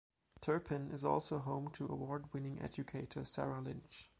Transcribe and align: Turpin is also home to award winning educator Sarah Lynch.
Turpin 0.39 0.89
is 0.91 1.05
also 1.05 1.37
home 1.37 1.69
to 1.73 1.85
award 1.85 2.25
winning 2.33 2.59
educator 2.59 3.23
Sarah 3.23 3.61
Lynch. 3.61 4.09